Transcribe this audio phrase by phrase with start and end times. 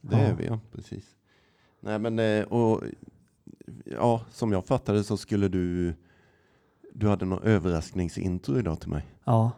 [0.00, 0.22] det Ja.
[0.22, 1.04] är vi ja, precis.
[1.80, 2.82] Nej men, eh, och
[3.84, 5.94] ja, som jag fattade så skulle du,
[6.94, 9.06] du hade någon överraskningsintro idag till mig.
[9.24, 9.50] Ja,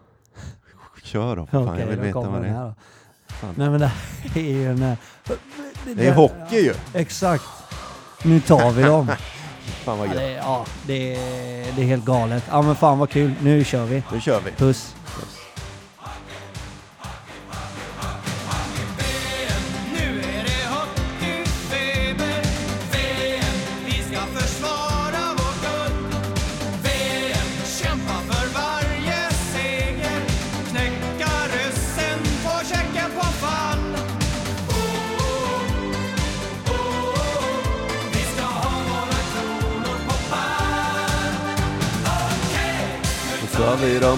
[1.02, 2.74] Kör då, för fan, jag vill veta vad det är.
[3.56, 4.82] Nej men det här är ju en...
[4.82, 4.98] eh,
[5.96, 6.74] Det är hockey ju!
[6.94, 7.44] Exakt.
[8.24, 9.06] Nu tar vi dem.
[9.84, 10.20] Fan vad Ja, gött.
[10.20, 12.44] det, är- ja, det, är, det är helt galet.
[12.50, 13.32] Ja men fan vad kul.
[13.42, 14.02] Nu kör vi.
[14.12, 14.50] Nu kör vi.
[14.50, 14.94] Puss.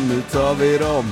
[0.08, 1.04] Nu tar vi dem.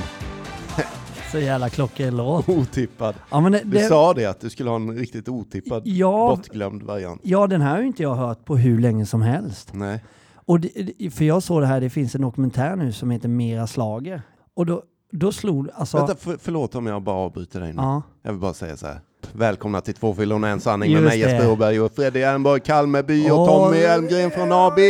[1.31, 2.49] Så jävla klockren låt.
[2.49, 3.15] Otippad.
[3.31, 6.35] Ja men det, Du det, sa det att du skulle ha en riktigt otippad, Ja.
[6.37, 7.21] bortglömd variant.
[7.23, 9.69] ja den här har ju inte jag hört på hur länge som helst.
[9.73, 10.03] Nej.
[10.45, 13.67] Och det, för jag såg det här, det finns en dokumentär nu som heter Mera
[13.67, 14.21] slager.
[14.55, 15.97] Och då, då slog alltså...
[15.97, 17.81] Vänta, för, förlåt om jag bara avbryter dig nu.
[17.81, 18.99] Ja, Jag vill bara säga så här.
[19.31, 21.19] Välkomna till Två fyllon och en sanning Just med mig.
[21.19, 23.47] Jesper Åberg och Freddy Ehrenborg, Kalmeby och Åh.
[23.47, 24.83] Tommy Elmgren från ABF!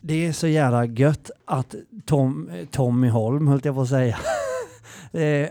[0.00, 4.18] Det är så jävla gött att Tom, Tommy Holm, höll jag på att säga.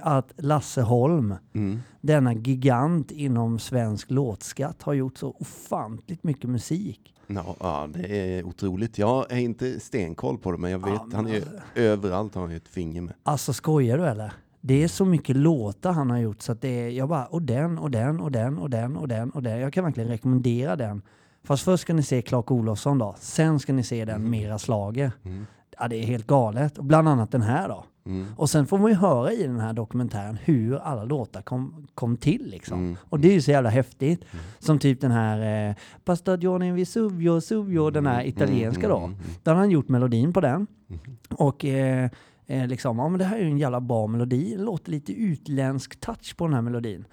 [0.02, 1.80] Att Lasse Holm, Mm.
[2.02, 7.14] denna gigant inom svensk låtskatt, har gjort så ofantligt mycket musik.
[7.28, 8.98] Ja, ja, det är otroligt.
[8.98, 11.52] Jag är inte stenkoll på det, men jag vet, Ja, men han är ju alltså-
[11.76, 13.14] överallt har han ju ett finger med.
[13.24, 14.34] Alltså skojar du eller?
[14.62, 17.42] Det är så mycket låtar han har gjort så att det är, jag bara, och
[17.42, 19.60] den och den och den och den och den och den.
[19.60, 21.02] Jag kan verkligen rekommendera den.
[21.48, 23.16] Fast först ska ni se Clark Olofsson då.
[23.20, 25.12] Sen ska ni se den Mera Slager.
[25.24, 25.46] Mm.
[25.80, 26.78] Ja, det är helt galet.
[26.78, 27.86] Och bland annat den här då.
[28.06, 28.28] Mm.
[28.38, 32.18] Och sen får man ju höra i den här dokumentären hur alla låtar kom, kom
[32.18, 32.80] till liksom.
[32.80, 32.98] Mm.
[33.10, 34.26] Och det är ju så jävla häftigt.
[34.60, 38.98] Som typ den här eh, Pastagione Vesuvio, Suvio, den här italienska då.
[38.98, 39.18] Mm.
[39.44, 40.68] Då har han gjort melodin på den.
[40.90, 41.00] Mm.
[41.30, 42.10] Och eh,
[42.48, 44.56] eh, liksom, ja men det här är ju en jävla bra melodi.
[44.58, 47.06] Det låter lite utländsk touch på den här melodin.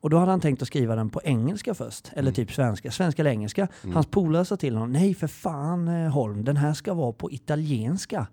[0.00, 2.10] Och då hade han tänkt att skriva den på engelska först.
[2.12, 2.90] Eller typ svenska.
[2.90, 3.68] Svenska eller engelska.
[3.94, 7.32] Hans polare sa till honom, nej för fan eh, Holm, den här ska vara på
[7.32, 8.26] italienska.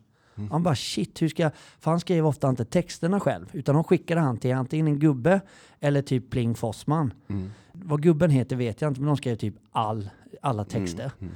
[0.52, 1.52] Han bara shit, hur ska jag...
[1.80, 3.46] För han skrev ofta inte texterna själv.
[3.54, 5.42] Utan de skickade han till antingen en gubbe
[5.80, 7.14] eller typ Pling Fossman.
[7.30, 7.52] Mm.
[7.72, 10.10] Vad gubben heter vet jag inte, men de skrev typ all,
[10.42, 11.12] alla texter.
[11.20, 11.34] Mm.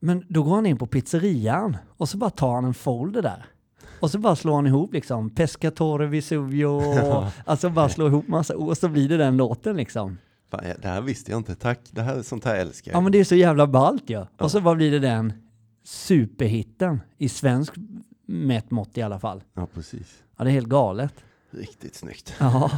[0.00, 3.46] Men då går han in på pizzerian och så bara tar han en folder där.
[4.06, 6.66] Och så bara slår han ihop liksom Pescatore Vesuvio
[7.16, 10.18] och alltså bara slår ihop massa och så blir det den låten liksom.
[10.50, 11.54] Fan, det här visste jag inte.
[11.54, 11.80] Tack.
[11.90, 12.96] Det här, sånt här älskar jag.
[12.96, 14.26] Ja men det är så jävla ballt ju.
[14.38, 15.32] Och så bara blir det den
[15.84, 17.74] superhitten i svensk
[18.26, 19.42] mätt mått i alla fall.
[19.54, 20.22] Ja, precis.
[20.36, 21.14] Ja det är helt galet.
[21.50, 22.34] Riktigt snyggt.
[22.38, 22.70] Ja,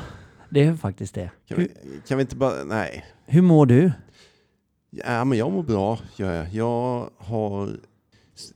[0.50, 1.30] det är faktiskt det.
[1.48, 1.70] Kan vi,
[2.08, 2.64] kan vi inte bara...
[2.64, 3.04] Nej.
[3.26, 3.92] hur mår du?
[4.90, 6.48] Ja, men jag mår bra, gör jag.
[6.52, 7.70] Jag har...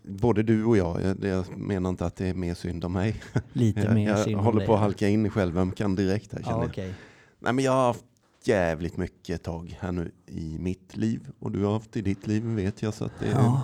[0.02, 3.22] Både du och jag, jag, jag menar inte att det är mer synd om mig.
[3.52, 6.42] Lite Jag, mer jag synd om håller på att halka in i självömkan direkt här
[6.42, 6.70] känner Ja jag.
[6.70, 6.94] okej.
[7.38, 8.04] Nej, men jag har haft
[8.44, 11.28] jävligt mycket tag här nu i mitt liv.
[11.38, 12.94] Och du har haft i ditt liv vet jag.
[12.94, 13.62] Så, att det, Ja.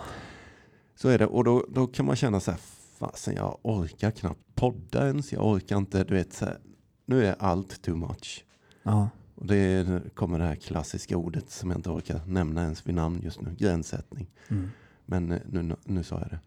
[0.97, 1.27] så är det.
[1.27, 2.61] Och då, då kan man känna så här,
[2.99, 5.33] fasen jag orkar knappt podda ens.
[5.33, 6.59] Jag orkar inte, du vet så här,
[7.07, 8.45] nu är allt too much.
[8.83, 9.09] ja.
[9.35, 13.21] Och det kommer det här klassiska ordet som jag inte orkar nämna ens vid namn
[13.25, 14.27] just nu, gränssättning.
[14.49, 14.71] Mm.
[15.09, 16.41] Men eh, nu, nu sa jag det.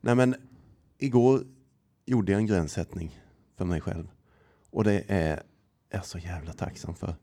[0.00, 0.34] Nej men
[0.98, 1.44] igår
[2.06, 3.20] gjorde jag en gränssättning
[3.56, 4.08] för mig själv.
[4.70, 5.42] Och det är
[5.90, 7.14] jag så jävla tacksam för.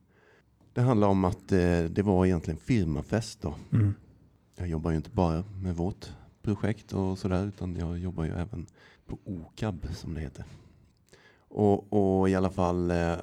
[0.74, 3.56] Det handlar om att eh, det var egentligen firmafest då.
[3.72, 3.94] Mm.
[4.56, 8.66] Jag jobbar ju inte bara med vårt projekt och sådär utan jag jobbar ju även
[9.06, 10.46] på OKAB som det heter.
[11.38, 13.18] Och, och i alla fall, eh,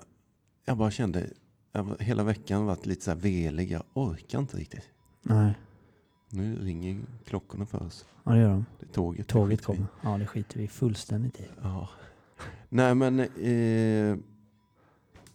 [0.65, 1.31] jag bara kände,
[1.73, 4.89] jag hela veckan varit lite så här velig, jag orkar inte riktigt.
[5.23, 5.55] Nej,
[6.31, 8.07] Nu ringer klockorna för oss.
[8.25, 8.65] ja det gör de.
[8.81, 9.29] Det är tåget.
[9.29, 9.87] Tåget kommer.
[10.03, 11.49] Ja det skiter vi fullständigt i.
[11.63, 11.89] Ja.
[12.69, 14.19] Nej men, eh,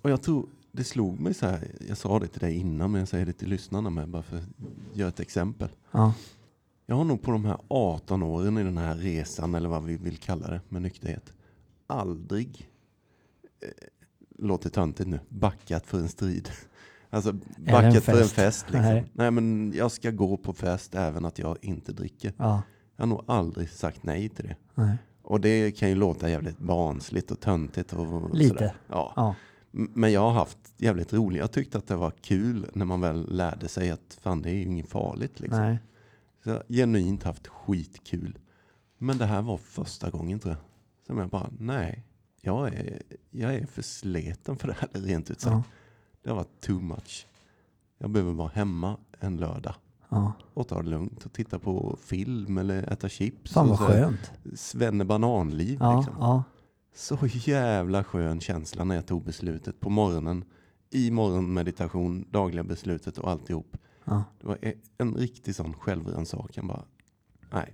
[0.01, 2.99] och jag tror, det slog mig så här, jag sa det till dig innan men
[2.99, 4.43] jag säger det till lyssnarna med bara för att
[4.93, 5.69] göra ett exempel.
[5.91, 6.13] Ja.
[6.85, 9.97] Jag har nog på de här 18 åren i den här resan, eller vad vi
[9.97, 11.33] vill kalla det, med nykterhet,
[11.87, 12.69] aldrig,
[13.61, 13.69] eh,
[14.37, 16.49] låter töntigt nu, backat för en strid.
[17.15, 18.65] Alltså en backat för en fest.
[18.65, 18.81] Liksom.
[18.81, 19.05] Nej.
[19.13, 19.31] Nej.
[19.31, 22.33] men jag ska gå på fest även att jag inte dricker.
[22.37, 22.61] Ja.
[22.95, 24.55] Jag har nog aldrig sagt nej till det.
[24.75, 24.97] Nej.
[25.21, 27.93] Och det kan ju låta jävligt barnsligt och töntigt.
[27.93, 28.53] Och, och Lite.
[28.53, 28.75] Sådär.
[28.87, 29.13] Ja.
[29.15, 29.35] Ja.
[29.71, 31.39] Men jag har haft jävligt roligt.
[31.39, 34.53] Jag tyckte att det var kul när man väl lärde sig att fan det är
[34.53, 35.39] ju inget farligt.
[35.39, 35.61] Liksom.
[35.61, 35.79] Nej.
[36.43, 38.39] Så jag har genuint haft skitkul.
[38.97, 40.63] Men det här var första gången tror jag.
[41.07, 42.03] Som jag bara, nej.
[42.41, 43.01] Jag är,
[43.31, 45.53] jag är för sleten för det här rent ut sagt.
[45.53, 45.63] Ja.
[46.25, 47.27] Det har varit too much.
[47.97, 49.75] Jag behöver vara hemma en lördag
[50.09, 50.33] Ja.
[50.53, 53.51] och ta det lugnt och titta på film eller äta chips.
[53.53, 54.31] Fan vad skönt.
[54.55, 56.15] Svenne bananliv Ja, liksom.
[56.19, 56.43] ja.
[56.95, 60.43] Så jävla skön känsla när jag tog beslutet på morgonen.
[60.89, 63.77] I morgonmeditation, dagliga beslutet och alltihop.
[64.05, 64.23] ja.
[64.41, 66.83] Det var e- en riktig sån självrannsakan bara.
[67.53, 67.73] Nej,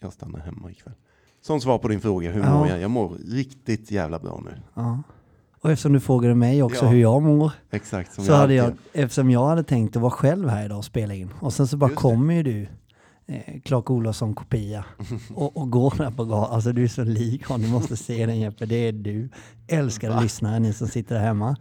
[0.00, 0.94] jag stannar hemma ikväll.
[1.40, 2.54] Som svar på din fråga, hur Ja.
[2.58, 2.80] mår jag?
[2.80, 4.62] Jag mår riktigt jävla bra nu.
[4.74, 5.02] ja.
[5.62, 6.90] Och eftersom du frågade mig också Ja.
[6.90, 8.72] hur jag mår, Exakt så hade alltid jag,
[9.04, 11.76] eftersom jag hade tänkt att vara själv här idag och spela in, och sen så
[11.76, 12.68] bara kommer ju du,
[13.26, 14.84] eh, Clark Olofsson kopia,
[15.34, 16.54] och, och går där på gatan.
[16.54, 19.28] Alltså du är så lik honom, du måste se den Jeppe, det är du.
[19.68, 21.56] Älskade lyssnare, ni som sitter där hemma.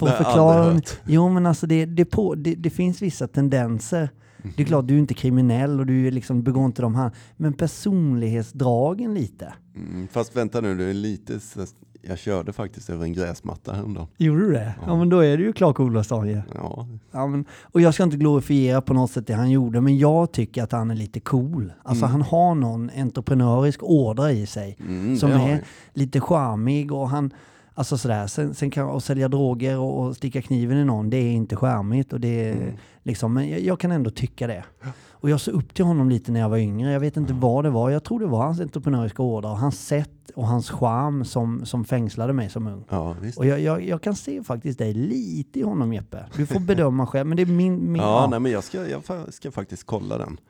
[0.00, 4.10] Jag förklara, jo men alltså det, det, på, det, det finns vissa tendenser.
[4.56, 7.10] Det är klart, du är inte kriminell och du är liksom, begår inte de här,
[7.36, 9.52] men personlighetsdragen lite.
[9.76, 11.40] Mm, fast vänta nu, du är lite...
[11.40, 11.66] så-
[12.04, 14.06] Jag körde faktiskt över en gräsmatta häromdagen.
[14.16, 14.74] Gjorde du det?
[14.80, 14.96] Ja, Ja.
[14.96, 16.40] men då är det ju Clark Olofsson ju.
[16.54, 19.98] Ja, Ja, men, och jag ska inte glorifiera på något sätt det han gjorde, men
[19.98, 21.72] jag tycker att han är lite cool.
[21.82, 22.12] Alltså Mm.
[22.12, 27.30] han har någon entreprenörisk ådra i sig mm, som är lite charmig och han,
[27.74, 31.16] alltså sådär, sen, sen kan och sälja droger och, och sticka kniven i någon, det
[31.16, 32.74] är inte charmigt och det är Mm.
[33.02, 34.64] Liksom, men jag, jag kan ändå tycka det.
[35.10, 37.64] Och jag såg upp till honom lite när jag var yngre, jag vet inte vad
[37.64, 41.24] det var, jag tror det var hans entreprenöriska ådra och hans sätt och hans charm
[41.24, 42.84] som, som fängslade mig som ung.
[42.88, 43.38] Ja, visst.
[43.38, 46.24] Och jag, jag, jag kan se faktiskt dig lite i honom Jeppe.
[46.36, 47.92] Du får bedöma själv, men det är min...
[47.92, 48.26] min Ja, ja.
[48.30, 49.02] nej, men jag ska, jag
[49.34, 50.40] ska faktiskt kolla den.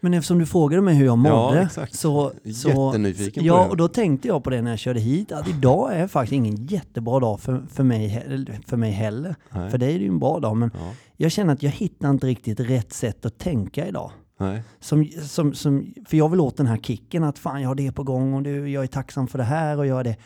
[0.00, 1.94] Men eftersom du frågade mig hur jag mådde, Ja, exakt.
[1.94, 2.32] så...
[2.54, 3.68] så Jättenyfiken Ja, det.
[3.70, 6.66] och då tänkte jag på det när jag körde hit, att idag är faktiskt ingen
[6.66, 8.26] jättebra dag för, för, mig,
[8.66, 9.34] för mig heller.
[9.50, 9.70] Nej.
[9.70, 12.10] För dig är det ju en bra dag, men Ja, jag känner att jag hittar
[12.10, 14.10] inte riktigt rätt sätt att tänka idag.
[14.40, 14.62] nej.
[14.80, 17.92] Som, som, som, för jag vill åt den här kicken att fan jag har det
[17.92, 20.16] på gång och det, jag är tacksam för det här och jag är det.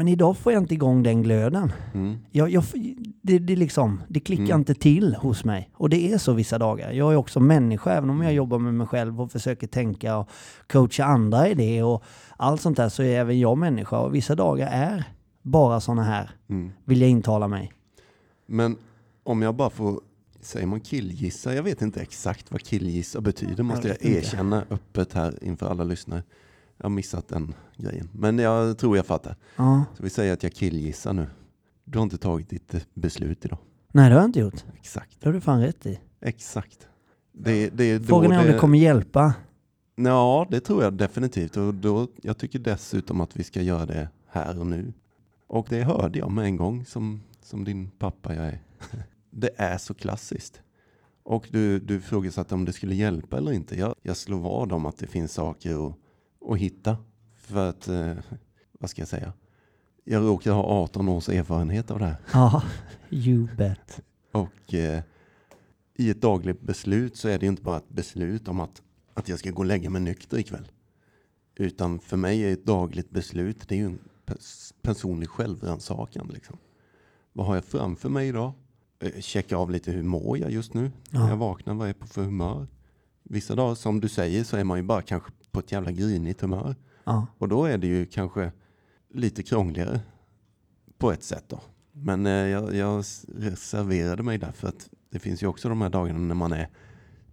[0.00, 1.72] Men idag får jag inte igång den glöden.
[1.94, 2.18] Mm.
[2.30, 2.64] Jag, jag,
[3.22, 4.58] det, det, liksom, det klickar Mm.
[4.58, 5.70] inte till hos mig.
[5.74, 6.92] Och det är så vissa dagar.
[6.92, 8.16] Jag är också människa, även Mm.
[8.16, 10.28] om jag jobbar med mig själv och försöker tänka och
[10.72, 12.02] coacha andra i det och
[12.36, 13.98] allt sånt där så är även jag människa.
[13.98, 15.04] Och vissa dagar är
[15.42, 16.70] bara såna här, Mm.
[16.84, 17.72] vill jag intala mig.
[18.46, 18.76] Men
[19.22, 20.00] om jag bara får,
[20.40, 21.54] säger man killgissa?
[21.54, 25.84] Jag vet inte exakt vad killgissa betyder, måste Jag jag, erkänna öppet här inför alla
[25.84, 26.22] lyssnare.
[26.80, 29.36] Jag har missat den grejen, men jag tror jag fattar.
[29.56, 29.84] Ja.
[29.96, 31.26] Så vi säger att jag killgissar nu.
[31.84, 33.58] Du har inte tagit ditt eh, beslut idag.
[33.92, 34.64] Nej, det har jag inte gjort.
[34.78, 35.20] Exakt.
[35.20, 36.00] Det har du fan rätt i.
[36.20, 36.88] Exakt.
[37.32, 39.34] Det, det är Frågan är om det kommer hjälpa.
[39.94, 41.56] Ja, det tror jag definitivt.
[41.56, 44.92] Och då, jag tycker dessutom att vi ska göra det här och nu.
[45.46, 48.62] Och det hörde jag med en gång som, som din pappa jag är.
[49.30, 50.62] Det är så klassiskt.
[51.22, 53.78] Och du, du ifrågasatte om det skulle hjälpa eller inte.
[53.78, 55.94] Jag, jag slår vad om att det finns saker att,
[56.48, 56.96] att hitta.
[57.36, 58.12] För att, eh,
[58.72, 59.32] vad ska jag säga?
[60.04, 62.16] Jag råkar ha 18 års erfarenhet av det här.
[62.32, 62.62] Ja,
[63.10, 64.00] you bet.
[64.32, 65.02] Och eh,
[65.94, 68.82] i ett dagligt beslut så är det inte bara ett beslut om att,
[69.14, 70.68] att jag ska gå och lägga mig nykter ikväll.
[71.54, 76.30] Utan för mig är ett dagligt beslut, det är ju en pers- personlig självrannsakan.
[76.34, 76.56] Liksom.
[77.32, 78.52] Vad har jag framför mig idag?
[79.00, 80.90] Eh, checka av lite hur mår jag just nu?
[81.10, 81.28] När Ja.
[81.28, 82.66] jag vaknar, vad är jag på för humör?
[83.22, 86.40] Vissa dagar, som du säger, så är man ju bara kanske på ett jävla grinigt
[86.40, 86.76] humör.
[87.04, 87.26] Ja.
[87.38, 88.52] Och då är det ju kanske
[89.14, 90.00] lite krångligare
[90.98, 91.60] på ett sätt då.
[91.92, 95.88] Men eh, jag, jag reserverade mig där för att det finns ju också de här
[95.90, 96.68] dagarna när man är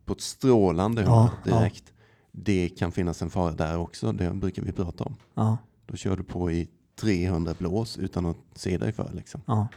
[0.05, 1.59] på ett strålande humör Ja, ja.
[1.59, 1.93] direkt.
[2.31, 5.15] Det kan finnas en fara där också, det brukar vi prata om.
[5.33, 5.57] Ja.
[5.85, 6.67] Då kör du på i
[7.01, 9.41] 300 blås utan att se dig för liksom.
[9.45, 9.67] Ja.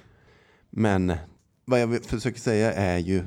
[0.70, 1.12] Men
[1.64, 3.24] vad jag försöker säga är ju,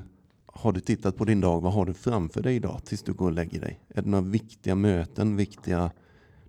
[0.56, 3.26] har du tittat på din dag, vad har du framför dig idag tills du går
[3.26, 3.80] och lägger dig?
[3.90, 5.92] Är det några viktiga möten, viktiga,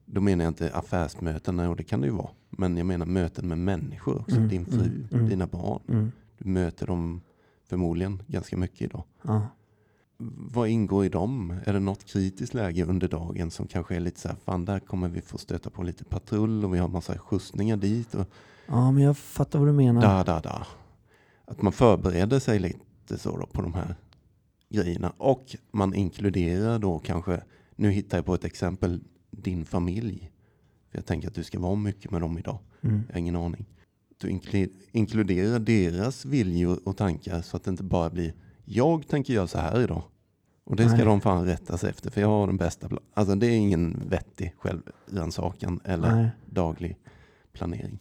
[0.05, 2.31] då menar jag inte affärsmöten, och det kan det ju vara.
[2.51, 5.29] Men jag menar möten med människor också, Mm, din fru, mm, mm.
[5.29, 5.83] dina barn.
[5.89, 6.13] Mm.
[6.39, 7.21] Du möter dem
[7.69, 9.05] förmodligen ganska mycket idag.
[9.23, 9.49] Ja.
[10.53, 11.55] Vad ingår i dem?
[11.65, 14.79] Är det något kritiskt läge under dagen som kanske är lite så här, fan där
[14.81, 18.27] kommer vi få stöta på lite patrull och vi har massa skjutsningar dit och
[18.67, 20.03] ja, men jag fattar vad du menar.
[20.03, 20.67] da, da, da.
[21.45, 22.79] Att man förbereder sig lite
[23.19, 23.95] så då på de här
[24.71, 25.13] grejerna.
[25.19, 27.41] Och man inkluderar då kanske,
[27.77, 30.31] nu hittar jag på ett exempel, din familj.
[30.91, 32.59] För jag tänker att du ska vara mycket med dem idag.
[32.81, 33.03] Mm.
[33.09, 33.65] Jag har ingen aning.
[34.19, 38.35] Du inklu- inkluderar deras viljor och tankar så att det inte bara blir
[38.65, 40.03] jag tänker göra så här idag.
[40.65, 41.05] Och det ska Nej.
[41.07, 42.89] de fan rätta sig efter för jag har den bästa.
[42.89, 46.29] pla- Alltså det är ingen vettig självrannsakan eller Nej.
[46.47, 46.97] daglig
[47.53, 47.99] planering.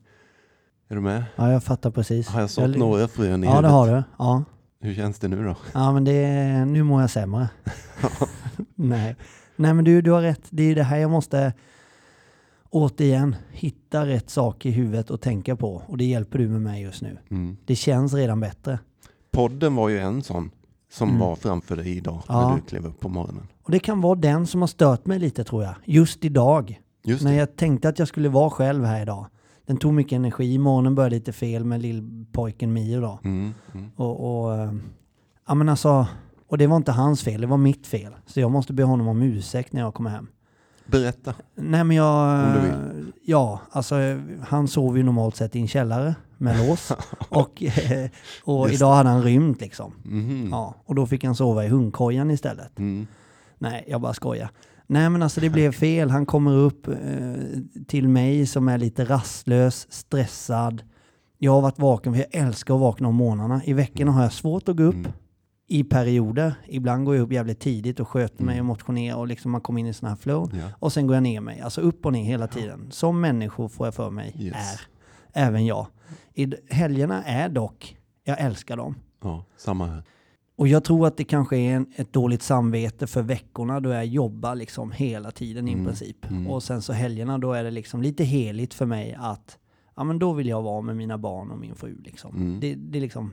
[0.87, 1.23] Är du med?
[1.35, 2.27] Ja, jag fattar precis.
[2.27, 3.71] Har jag sått Jag- några frön i Ja, det huvudet?
[3.71, 4.03] har du.
[4.17, 4.43] Ja.
[4.83, 5.55] Hur känns det nu då?
[5.73, 7.49] Ja, men det, nu mår jag sämre.
[8.75, 9.15] Nej.
[9.55, 10.41] Nej, men du, du har rätt.
[10.49, 11.53] Det är det här jag måste...
[12.69, 15.81] återigen, hitta rätt sak i huvudet att tänka på.
[15.87, 17.17] Och det hjälper du med mig just nu.
[17.31, 17.57] Mm.
[17.65, 18.79] Det känns redan bättre.
[19.31, 20.51] Podden var ju en sån
[20.91, 21.19] som Mm.
[21.21, 22.49] var framför dig idag Ja.
[22.49, 23.47] när du klev upp på morgonen.
[23.63, 25.73] Och det kan vara den som har stört mig lite tror jag.
[25.85, 26.79] Just idag.
[27.03, 27.37] Just När det.
[27.37, 29.25] jag tänkte att jag skulle vara själv här idag.
[29.65, 30.57] Den tog mycket energi.
[30.57, 33.19] Morgonen började lite fel med lillpojken Mio då.
[33.23, 33.53] Mm.
[33.73, 33.91] Mm.
[33.95, 34.73] Och, och, eh,
[35.47, 36.07] ja men alltså,
[36.47, 38.13] och det var inte hans fel, det var mitt fel.
[38.25, 40.27] Så jag måste be honom om ursäkt när jag kommer hem.
[40.85, 41.33] Berätta.
[41.55, 42.45] Nej men jag...
[42.45, 44.17] Om du Ja, alltså eh,
[44.47, 46.91] han sover ju normalt sett i en källare med lås.
[47.29, 48.09] och eh,
[48.43, 49.93] och Just idag hade han rymt liksom.
[50.03, 50.47] Mhm.
[50.51, 52.79] Ja, och då fick han sova i hundkojan istället.
[52.79, 53.07] Mm.
[53.57, 54.49] Nej, jag bara skojar.
[54.87, 56.09] Nej men alltså det blev fel.
[56.09, 56.95] Han kommer upp eh,
[57.87, 60.83] till mig som är lite rastlös, stressad.
[61.37, 63.61] Jag har varit vaken, för jag älskar att vakna om morgnarna.
[63.65, 65.11] I veckorna har jag svårt att gå upp Mm.
[65.67, 66.53] i perioder.
[66.67, 68.65] Ibland går jag upp jävligt tidigt och sköter mig Mm.
[68.65, 70.49] och motionerar och liksom man kommer in i sån här flow.
[70.53, 70.69] Ja.
[70.79, 72.87] Och sen går jag ner mig, alltså upp och ner hela tiden.
[72.91, 74.55] Som människor får jag för mig Yes.
[74.55, 74.81] är.
[75.47, 75.87] Även jag.
[76.33, 78.95] I helgerna är dock, jag älskar dem.
[79.23, 80.03] ja, samma här.
[80.55, 84.05] Och jag tror att det kanske är en, ett dåligt samvete för veckorna då jag
[84.05, 86.29] jobbar liksom hela tiden i Mm, princip.
[86.29, 86.47] mm.
[86.47, 89.57] Och sen så helgerna då är det liksom lite heligt för mig att
[89.95, 92.35] ja men då vill jag vara med mina barn och min fru liksom.
[92.35, 92.59] Mm.
[92.59, 93.31] Det, det är liksom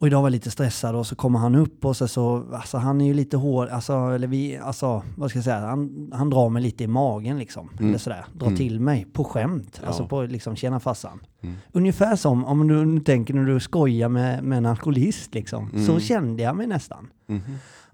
[0.00, 2.78] och idag var jag lite stressad och så kommer han upp och så, så alltså
[2.78, 6.30] han är ju lite hård, alltså, eller vi, alltså vad ska jag säga, han, han
[6.30, 7.68] drar mig lite i magen liksom.
[7.72, 7.88] Mm.
[7.88, 8.56] Eller sådär, drar Mm.
[8.58, 9.78] till mig på skämt.
[9.82, 9.86] Ja.
[9.88, 11.20] Alltså på liksom, tjena farsan.
[11.42, 11.54] Mm.
[11.72, 15.70] Ungefär som om du, tänker när du skojar med, med en alkoholist liksom.
[15.70, 16.00] Så Mm.
[16.00, 17.08] kände jag mig nästan.
[17.26, 17.40] Mhm.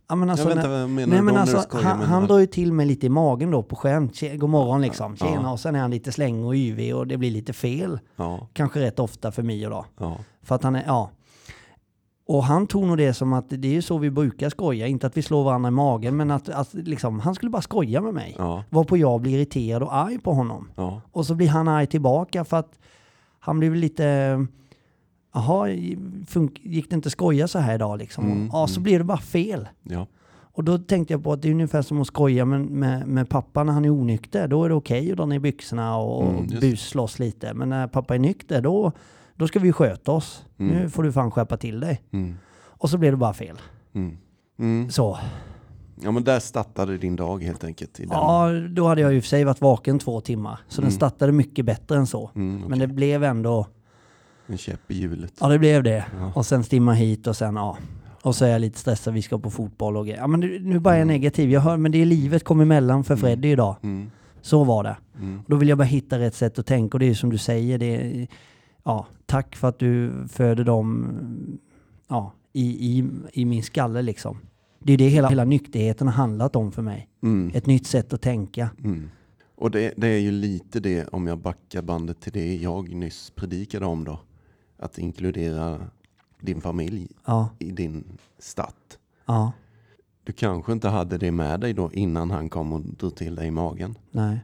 [0.08, 2.38] Ja, men alltså, ja, vänta, vad menar nej, du men alltså, skojar han, han drar
[2.38, 4.20] ju till mig lite i magen då på skämt.
[4.36, 5.26] God morgon liksom, Ja.
[5.26, 5.52] tjena.
[5.52, 7.98] Och sen är han lite släng och yvig och det blir lite fel.
[8.16, 9.84] Ja, Kanske rätt ofta för Mio då.
[9.98, 10.16] ja.
[10.42, 11.10] För att han är, ja.
[12.28, 14.86] Och han tog nog det som att det är ju så vi brukar skoja.
[14.86, 18.00] Inte att vi slår varandra i magen, men att, att liksom, han skulle bara skoja
[18.00, 18.34] med mig.
[18.38, 20.68] Ja, Varpå jag blir irriterad och arg på honom.
[20.76, 21.00] ja.
[21.12, 22.78] Och så blir han arg tillbaka för att
[23.38, 24.46] han blev lite...
[25.34, 25.68] Jaha,
[26.62, 28.24] gick det inte skoja så här idag liksom?
[28.24, 28.82] Mm, ja, så mm.
[28.82, 29.68] blir det bara fel.
[29.82, 30.06] ja.
[30.56, 33.28] Och då tänkte jag på att det är ungefär som att skoja med, med, med
[33.28, 34.48] pappa när han är onykter.
[34.48, 37.54] Då är det okej att dra ner byxorna och Mm, busslåss lite.
[37.54, 38.92] Men när pappa är nykter, då,
[39.36, 40.44] då ska vi sköta oss.
[40.58, 40.76] Mm.
[40.76, 42.02] Nu får du fan skärpa till dig.
[42.12, 42.34] Mm.
[42.64, 43.60] Och så blev det bara fel.
[43.94, 44.16] Mm.
[44.58, 44.90] Mm.
[44.90, 45.18] Så.
[46.02, 48.00] Ja, men där startade din dag helt enkelt.
[48.10, 50.58] Ja, då hade jag ju för sig varit vaken två timmar.
[50.68, 50.96] Så den Mm.
[50.96, 52.22] startade mycket bättre än så.
[52.24, 52.42] Okej.
[52.68, 53.66] Men det blev ändå...
[54.46, 55.32] En käpp i hjulet.
[55.40, 56.04] Ja, det blev det.
[56.18, 56.32] Ja.
[56.34, 57.76] Och sen stimma hit och sen ja.
[58.22, 60.20] Och så är jag lite stressad, vi ska på fotboll och grejer.
[60.20, 61.50] Ja men nu, nu bara är jag negativ.
[61.50, 63.16] Jag hör, men det är livet kom emellan för.
[63.16, 63.76] Freddy idag.
[64.40, 64.96] Så var det.
[65.18, 65.42] Mm.
[65.46, 67.78] Då vill jag bara hitta rätt sätt att tänka och det är som du säger.
[67.78, 68.26] Det är,
[68.84, 71.58] ja, tack för att du föder dem
[72.08, 72.62] ja, i,
[72.98, 74.38] i, i min skalle liksom.
[74.78, 77.08] Det är det hela, hela nykterheten har handlat om för mig.
[77.22, 77.50] Mm.
[77.54, 78.70] Ett nytt sätt att tänka.
[78.84, 79.10] Mm.
[79.54, 83.30] Och det, det är ju lite det, om jag backar bandet till det jag nyss
[83.30, 84.20] predikade om då.
[84.78, 85.80] Att inkludera
[86.40, 88.04] din familj Ja, i din
[88.38, 88.98] start.
[89.26, 89.52] ja,
[90.24, 93.46] Du kanske inte hade det med dig då innan han kom och drog till dig
[93.48, 93.94] i magen.
[94.10, 94.38] nej,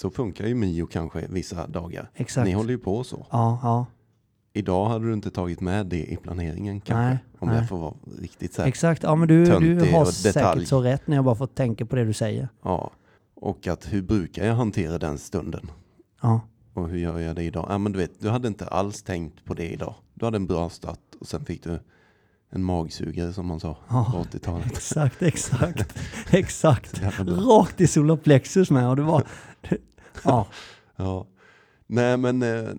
[0.00, 2.10] Så funkar ju Mio kanske vissa dagar.
[2.14, 2.44] exakt.
[2.46, 3.26] Ni håller ju på så.
[3.30, 3.86] Ja, ja,
[4.52, 7.02] Idag hade du inte tagit med det i planeringen kanske.
[7.08, 7.56] Nej, om nej.
[7.58, 8.68] jag får vara riktigt säker.
[8.68, 9.02] exakt.
[9.02, 12.04] Ja, men du, du har säkert så rätt när jag bara får tänka på det
[12.04, 12.48] du säger.
[12.62, 12.90] Ja.
[13.34, 15.70] Och att hur brukar jag hantera den stunden?
[16.22, 16.40] Ja,
[16.74, 17.66] Och hur gör jag det idag?
[17.68, 19.94] Ja, men du vet, du hade inte alls tänkt på det idag.
[20.14, 21.78] Du hade en bra start och sen fick du
[22.50, 24.08] en magsugare som man sa Ja.
[24.12, 24.66] på 80-talet.
[24.66, 25.98] exakt, exakt,
[26.30, 26.96] exakt.
[27.16, 27.24] Så.
[27.24, 29.22] Rakt i solarplexus med och det var...
[30.24, 30.46] Ja,
[30.96, 31.26] Ja.
[31.86, 32.70] Nej men, eh,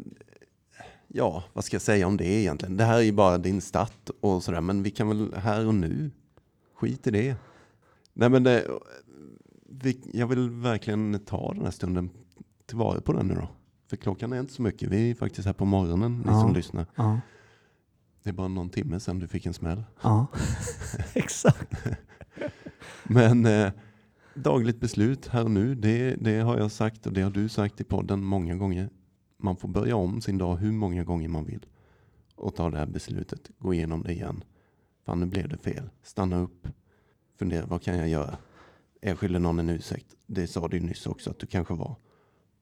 [1.07, 2.77] ja vad ska jag säga om det egentligen?
[2.77, 5.75] Det här är ju bara din start och sådär, men vi kan väl här och
[5.75, 6.11] nu,
[6.75, 7.35] skit i det.
[8.13, 8.67] Nej men det,
[9.69, 12.09] vi, jag vill verkligen ta den här stunden
[12.65, 13.47] tillvara på den nu då.
[13.89, 16.41] För klockan är inte så mycket, vi är faktiskt här på morgonen, ni Ja.
[16.41, 16.85] som lyssnar.
[16.95, 17.19] ja,
[18.23, 19.83] Det är bara någon timme sedan du fick en smäll.
[20.01, 20.27] ja.
[21.13, 21.73] exakt.
[23.03, 23.71] Men eh,
[24.33, 27.81] dagligt beslut här och nu, det, det har jag sagt och det har du sagt
[27.81, 28.89] i podden många gånger.
[29.37, 31.65] Man får börja om sin dag hur många gånger man vill
[32.35, 34.43] och ta det här beslutet, gå igenom det igen.
[35.05, 35.89] Fan, nu blev det fel.
[36.03, 36.67] Stanna upp,
[37.39, 38.37] fundera, vad kan jag göra?
[39.01, 40.15] Är jag skyldig någon en ursäkt?
[40.25, 41.95] Det sa du nyss också att du kanske var.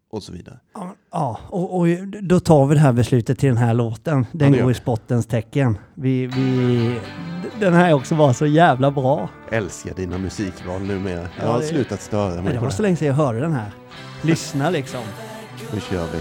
[0.09, 0.59] Och så vidare.
[0.74, 1.88] Ja, Ja, och, och
[2.24, 4.25] då tar vi det här beslutet till den här låten.
[4.31, 5.77] Den gör går i spottens tecken.
[5.93, 7.00] Vi, vi,
[7.59, 9.29] den här är också bara så jävla bra.
[9.51, 11.19] Älskar dina musikval numera.
[11.21, 12.83] Jag Ja, har det- slutat störa Men mig det på var så det.
[12.83, 13.71] länge sedan jag hörde den här.
[14.21, 14.99] Lyssna liksom.
[15.73, 16.19] Nu kör vi.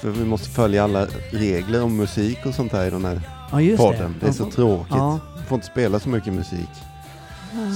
[0.00, 3.20] För vi måste följa alla regler om musik och sånt här i den här
[3.52, 4.16] Ja, podden.
[4.20, 4.90] Det är så tråkigt.
[4.96, 5.18] Ja.
[5.48, 6.68] får inte spela så mycket musik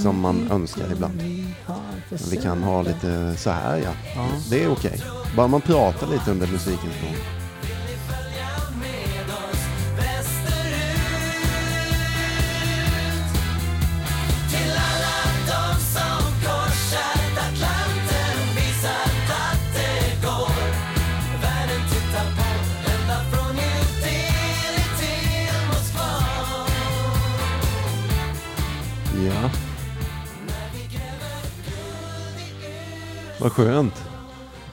[0.03, 1.15] som man önskar ibland.
[2.09, 3.91] Men vi kan ha lite så här ja.
[4.17, 4.29] Ja.
[4.51, 5.01] Det är okej.
[5.37, 7.44] Bara man pratar lite under musikens gång.
[33.45, 34.05] Vad skönt.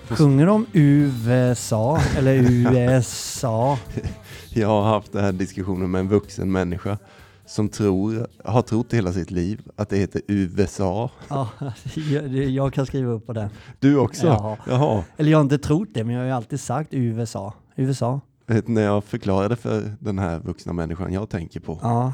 [0.10, 3.78] Sjunger de USA eller USA?
[4.54, 6.98] Jag har haft den här diskussionen med en vuxen människa
[7.46, 11.10] som tror, har trott hela sitt liv att det heter USA.
[11.28, 11.50] Ja,
[12.12, 13.50] jag, jag kan skriva upp på den.
[13.80, 14.28] Du också?
[14.28, 14.58] Ja.
[14.68, 15.04] Jaha.
[15.18, 17.54] Eller jag har inte trott det, men jag har ju alltid sagt USA.
[17.76, 18.22] USA.
[18.48, 21.80] Vet, när jag förklarade för den här vuxna människan jag tänker på.
[21.82, 22.14] Ja,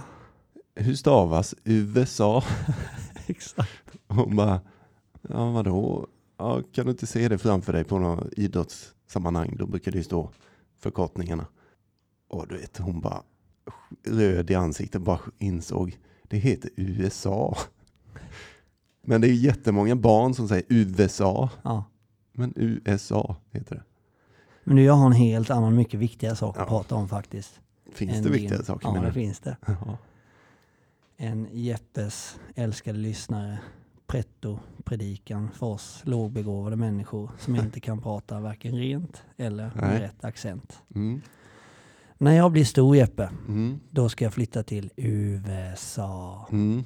[0.75, 2.43] Hur stavas USA?
[3.27, 3.71] exakt.
[4.07, 4.59] Hon bara,
[5.29, 6.07] ja vadå?
[6.37, 9.55] Ja, kan du inte se det framför dig på något idrottssammanhang?
[9.59, 10.31] Då brukar det ju stå
[10.77, 11.45] förkortningarna.
[12.27, 13.23] Och du vet, hon bara
[14.07, 17.57] röd i ansiktet, bara insåg det heter USA.
[19.01, 21.49] Men det är jättemånga barn som säger USA.
[21.63, 21.83] Ja.
[22.31, 23.83] Men USA heter det.
[24.63, 26.67] Men nu jag har en helt annan, mycket viktigare sak att Ja.
[26.69, 27.59] prata om faktiskt.
[27.93, 28.31] Finns det din.
[28.31, 29.57] viktigare saker Ja, det finns det.
[29.67, 29.97] Ja.
[31.17, 33.59] En Jeppes älskade lyssnare,
[34.07, 39.99] pretto-predikan för oss lågbegåvade människor som inte kan prata varken rent eller med Nej.
[39.99, 40.83] rätt accent.
[40.95, 41.21] Mm.
[42.17, 43.79] När jag blir stor Jeppe, Mm.
[43.89, 46.47] då ska jag flytta till USA.
[46.51, 46.83] Mm.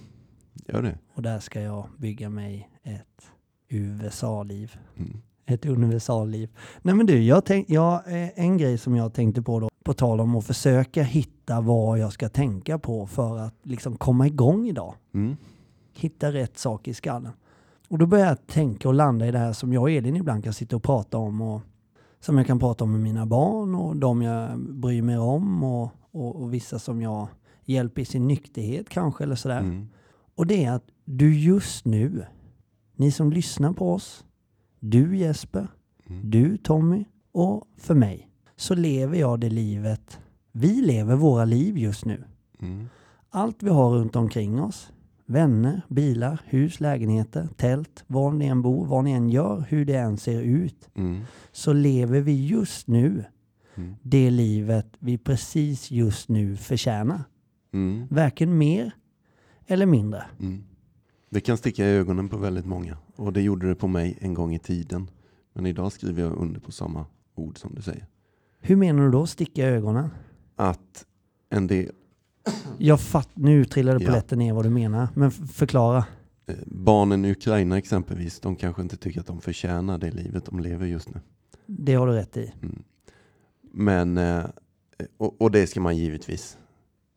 [0.67, 0.97] Gör det.
[1.13, 3.31] Och där ska jag bygga mig ett
[3.69, 4.75] USA-liv.
[4.97, 5.21] Mm.
[5.45, 6.49] Ett universalliv.
[6.81, 9.93] Nej men du, jag tänk, jag, eh, en grej som jag tänkte på då, på
[9.93, 14.67] tal om att försöka hitta vad jag ska tänka på för att liksom komma igång
[14.67, 14.95] idag.
[15.13, 15.37] Mm.
[16.01, 17.31] Hitta rätt sak i skallen.
[17.89, 20.43] Och då börjar jag tänka och landa i det här som jag och Elin ibland
[20.43, 21.61] kan sitta och prata om och
[22.19, 25.89] som jag kan prata om med mina barn och de jag bryr mig om och,
[26.11, 27.27] och, och vissa som jag
[27.65, 29.59] hjälper i sin nykterhet kanske eller sådär.
[29.59, 29.87] Mm.
[30.35, 32.25] Och det är att du just nu,
[32.95, 34.25] ni som lyssnar på oss,
[34.79, 35.67] du Jesper,
[36.11, 36.29] Mm.
[36.29, 40.19] du Tommy och för mig, så lever jag det livet.
[40.51, 42.23] Vi lever våra liv just nu.
[42.59, 42.89] Mm.
[43.29, 44.91] Allt vi har runt omkring oss,
[45.31, 49.95] vänner, bilar, hus, lägenheter, tält, var ni än bor, vad ni än gör, hur det
[49.95, 51.21] än ser ut, Mm.
[51.51, 53.25] så lever vi just nu
[53.75, 53.95] Mm.
[54.01, 57.23] det livet vi precis just nu förtjänar.
[57.73, 58.07] Mm.
[58.09, 58.91] Varken mer
[59.67, 60.23] eller mindre.
[60.39, 60.63] Mm.
[61.29, 62.97] Det kan sticka i ögonen på väldigt många.
[63.15, 65.09] Och det gjorde det på mig en gång i tiden.
[65.53, 68.05] Men idag skriver jag under på samma ord som du säger.
[68.59, 70.09] Hur menar du då sticka i ögonen?
[70.55, 71.05] Att
[71.49, 71.91] en del
[72.77, 74.07] Jag fatt, nu trillade Ja.
[74.09, 76.05] polletten ner vad du menar, men förklara.
[76.47, 80.59] eh, barnen i Ukraina exempelvis, de kanske inte tycker att de förtjänar det livet de
[80.59, 81.19] lever just nu.
[81.67, 82.53] Det har du rätt i.
[82.61, 82.83] Mm.
[83.73, 84.43] Men, eh,
[85.17, 86.57] och, och det ska man givetvis.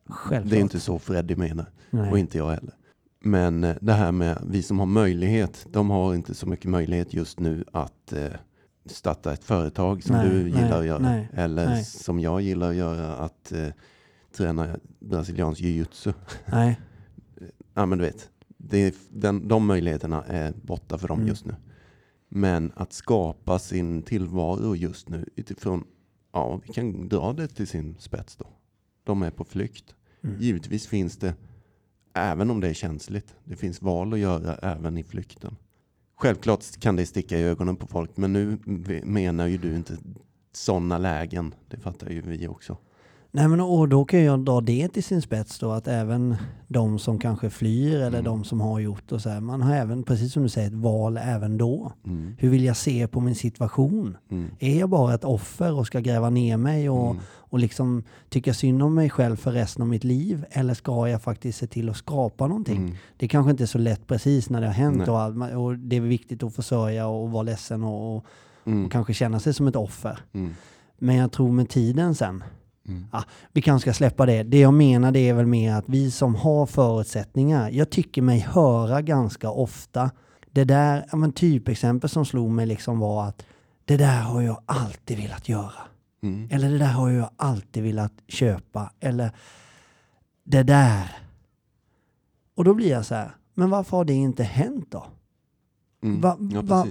[0.09, 0.51] Självklart.
[0.51, 1.67] Det är inte så Freddy menar.
[1.91, 2.11] Nej.
[2.11, 2.75] Och inte jag heller.
[3.21, 7.15] Men eh, det här med vi som har möjlighet, de har inte så mycket möjlighet
[7.15, 8.27] just nu att eh,
[8.87, 10.99] starta ett företag som Nej, du nej, gillar att göra.
[10.99, 11.85] nej, Eller nej.
[11.85, 13.67] som jag gillar att göra, att eh,
[14.35, 16.13] träna brasiliansk jiu-jitsu.
[16.47, 16.81] Nej.
[17.77, 21.29] Ja men du vet, det den, de möjligheterna är borta för dem Mm.
[21.29, 21.55] just nu.
[22.29, 25.85] Men att skapa sin tillvaro just nu utifrån,
[26.33, 28.47] ja vi kan dra det till sin spets då.
[29.05, 29.95] De är på flykt.
[30.23, 30.41] Mm.
[30.41, 31.35] Givetvis finns det,
[32.13, 35.57] även om det är känsligt, det finns val att göra även i flykten.
[36.17, 38.59] Självklart kan det sticka i ögonen på folk, men nu
[39.05, 39.97] menar ju du inte
[40.53, 41.55] sådana lägen.
[41.69, 42.77] Det fattar ju vi också.
[43.37, 46.37] Nej men och då kan jag dra det till sin spets då att även
[46.69, 48.25] de som kanske flyr eller Mm.
[48.25, 50.75] de som har gjort och så här, man har även, precis som du säger, ett
[50.75, 51.93] val även då.
[52.07, 52.35] Mm.
[52.39, 54.17] Hur vill jag se på min situation?
[54.31, 54.51] Mm.
[54.59, 57.23] Är jag bara ett offer och ska gräva ner mig och, Mm.
[57.27, 60.45] och liksom tycka synd om mig själv för resten av mitt liv?
[60.51, 62.77] Eller ska jag faktiskt se till att skapa någonting?
[62.77, 62.95] Mm.
[63.17, 65.97] Det kanske inte är så lätt precis när det har hänt och, all, och det
[65.97, 68.25] är viktigt att försörja och vara ledsen och, och,
[68.67, 68.89] Mm.
[68.91, 70.19] kanske känna sig som ett offer.
[70.99, 72.45] Men jag tror med tiden sen,
[72.89, 73.07] Mm.
[73.11, 74.43] ah, vi kanske ska släppa det.
[74.43, 78.39] Det jag menar det är väl mer att vi som har förutsättningar, jag tycker mig
[78.39, 80.11] höra ganska ofta
[80.53, 83.47] det där, ja, men typexempel som slog mig liksom var att
[83.85, 85.83] det där har jag alltid velat göra.
[86.23, 86.49] Mm.
[86.51, 88.93] Eller det där har jag alltid velat köpa.
[89.01, 89.31] Eller
[90.45, 91.19] det där.
[92.55, 95.07] Och då blir jag så här, men varför har det inte hänt då?
[96.03, 96.21] Mm.
[96.21, 96.87] Va, ja, va,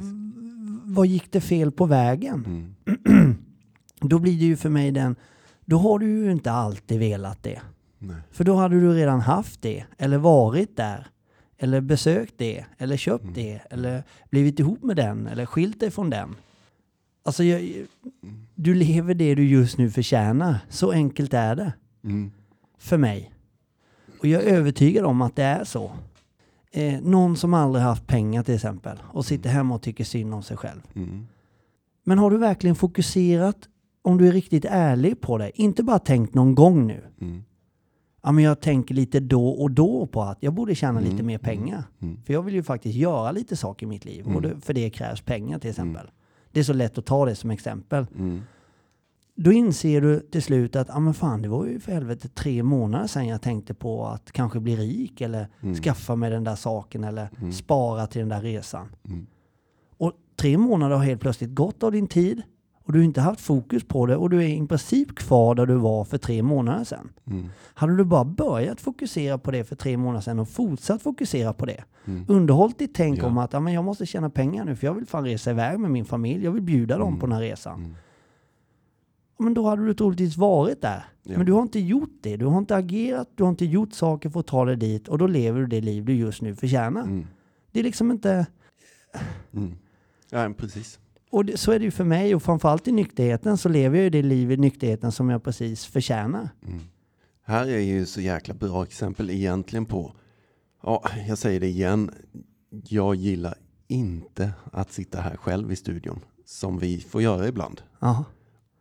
[0.83, 2.45] vad gick det fel på vägen?
[2.45, 3.35] Mm.
[4.01, 5.15] Då blir det ju för mig den,
[5.65, 7.61] då har du ju inte alltid velat det.
[7.99, 8.15] Nej.
[8.31, 11.07] För då hade du redan haft det, eller varit där,
[11.57, 13.33] eller besökt det, eller köpt Mm.
[13.33, 16.35] det, eller blivit ihop med den, eller skilt dig från den.
[17.25, 17.85] Alltså, jag,
[18.55, 20.57] du lever det du just nu förtjänar.
[20.69, 21.73] Så enkelt är det
[22.03, 22.31] Mm.
[22.77, 23.31] för mig.
[24.19, 25.91] Och jag är övertygad om att det är så.
[26.71, 30.43] Eh, någon som aldrig haft pengar till exempel och sitter hemma och tycker synd om
[30.43, 30.81] sig själv.
[30.95, 31.27] Mm.
[32.03, 33.57] Men har du verkligen fokuserat,
[34.03, 37.03] om du är riktigt ärlig på det, inte bara tänkt någon gång nu.
[37.21, 37.43] Mm.
[38.23, 41.23] Ja, men jag tänker lite då och då på att jag borde tjäna Mm, lite
[41.23, 41.83] mer pengar.
[42.01, 42.21] Mm.
[42.25, 44.41] För jag vill ju faktiskt göra lite saker i mitt liv och Mm.
[44.41, 46.11] det, för det krävs pengar till exempel.
[46.51, 48.05] Det är så lätt att ta det som exempel.
[48.17, 48.41] Mm.
[49.35, 52.63] Då inser du till slut att, ja men fan det var ju för helvete tre
[52.63, 55.75] månader sedan jag tänkte på att kanske bli rik eller Mm.
[55.75, 57.51] skaffa mig den där saken eller Mm.
[57.51, 58.87] spara till den där resan.
[59.07, 59.25] Mm.
[59.97, 62.41] Och tre månader har helt plötsligt gått av din tid
[62.83, 65.75] och du inte haft fokus på det och du är i princip kvar där du
[65.75, 67.09] var för tre månader sedan.
[67.27, 67.45] Mm.
[67.73, 71.65] Hade du bara börjat fokusera på det för tre månader sedan och fortsatt fokusera på
[71.65, 71.83] det.
[72.05, 72.25] Mm.
[72.27, 73.25] Underhållit ditt tänk Ja.
[73.27, 75.79] om att ja, men jag måste tjäna pengar nu för jag vill fan resa iväg
[75.79, 76.43] med min familj.
[76.43, 77.19] Jag vill bjuda dem Mm.
[77.19, 77.79] på den här resan.
[77.79, 77.95] Mm.
[79.39, 81.03] Men då hade du troligtvis varit där.
[81.23, 81.37] Ja.
[81.37, 82.37] Men du har inte gjort det.
[82.37, 85.17] Du har inte agerat, du har inte gjort saker för att ta dig dit och
[85.17, 87.01] då lever du det liv du just nu förtjänar.
[87.03, 87.27] Mm.
[87.71, 88.45] Det är liksom inte...
[89.53, 89.71] Mm.
[90.29, 90.99] Ja, men precis.
[91.33, 94.03] Och det, så är det ju för mig och framförallt i nykterheten så lever jag
[94.03, 96.49] ju det liv i nykterheten som jag precis förtjänar.
[96.67, 96.79] Mm.
[97.45, 100.13] Här är ju så jäkla bra exempel egentligen på,
[100.83, 102.11] ja, jag säger det igen,
[102.87, 103.55] jag gillar
[103.87, 107.81] inte att sitta här själv i studion, som vi får göra ibland.
[107.99, 108.25] Ja,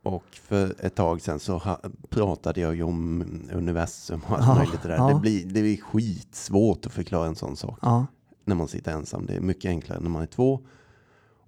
[0.03, 1.61] Och för ett tag sedan så
[2.09, 4.95] pratade jag ju om universum och allt Ja, möjligt det där.
[4.97, 5.13] ja.
[5.13, 8.05] Det, blir, det är skitsvårt att förklara en sån sak ja,
[8.45, 9.25] när man sitter ensam.
[9.25, 10.59] Det är mycket enklare när man är två.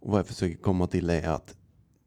[0.06, 1.58] Och vad jag försöker komma till är att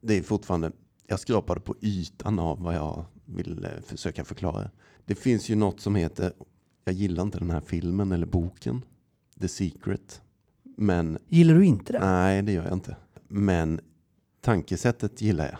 [0.00, 0.72] det är fortfarande,
[1.06, 4.70] jag skrapade på ytan av vad jag vill eh, försöka förklara.
[5.04, 6.32] Det finns ju något som heter,
[6.84, 8.84] jag gillar inte den här filmen eller boken,
[9.40, 10.22] The Secret.
[10.76, 11.98] Men Gillar du inte det?
[11.98, 12.96] nej, det gör jag inte.
[13.28, 13.80] Men
[14.40, 15.58] tankesättet gillar jag.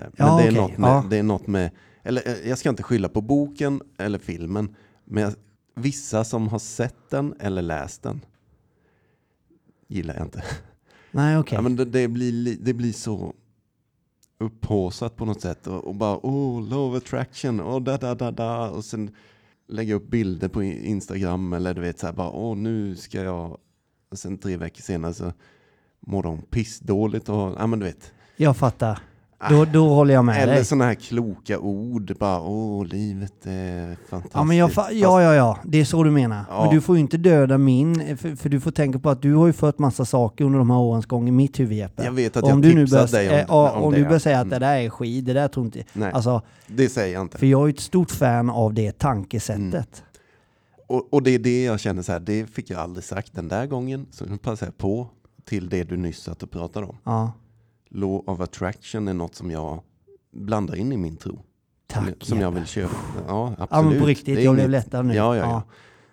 [0.00, 0.10] Här.
[0.16, 1.04] Ja, men det är, något med, ja.
[1.10, 1.70] det är något med,
[2.02, 5.34] eller eh, jag ska inte skylla på boken eller filmen, men jag,
[5.74, 8.20] vissa som har sett den eller läst den
[9.88, 10.44] gillar jag inte.
[11.12, 11.56] Nej, okej.
[11.56, 13.32] Ja, men det, det, blir, li- det blir så
[14.38, 18.70] upphaussat på något sätt och, och bara oh, love attraction och da da da da
[18.70, 19.10] och sen
[19.68, 23.22] lägga upp bilder på i- Instagram eller du vet så här bara åh nu ska
[23.22, 23.58] jag
[24.10, 25.32] och sen tre veckor senare så
[26.00, 28.12] mår de pissdåligt och ja men du vet.
[28.36, 28.98] Jag fattar.
[29.48, 30.64] Då, då håller jag med Eller dig.
[30.64, 34.34] sådana här kloka ord bara åh livet är fantastiskt.
[34.34, 36.44] Ja, men jag fa- ja, ja, ja, det är så du menar.
[36.50, 36.64] Ja.
[36.64, 39.34] Men du får ju inte döda min, för, för du får tänka på att du
[39.34, 42.04] har ju fört massa saker under de här årens gång i mitt huvud Jeppe.
[42.04, 43.98] Jag vet att om jag du nu tipsat börjar, dig om, ja, om om det.
[43.98, 44.60] du börjar säga att Mm.
[44.60, 45.82] det där är skit, det där tror inte...
[45.92, 47.38] Nej, Alltså, det säger jag inte.
[47.38, 50.02] för jag är ju ett stort fan av det tankesättet.
[50.86, 53.48] Och, och det är det jag känner så här, det fick jag aldrig sagt den
[53.48, 54.06] där gången.
[54.10, 55.06] Så nu passar jag på
[55.44, 56.96] till det du nyss satt och pratade om.
[57.04, 57.32] Ja,
[57.90, 59.80] Law of attraction är något som jag
[60.32, 61.38] blandar in i min tro.
[61.86, 62.94] tack som, som jag vill köpa.
[63.28, 63.68] Ja, absolut.
[63.70, 65.14] Ja men på riktigt, Det är jag blev lättare nu.
[65.14, 65.62] Ja, ja, ja.